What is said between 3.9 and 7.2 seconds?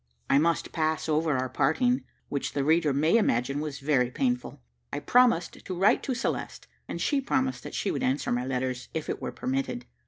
painful. I promised to write to Celeste, and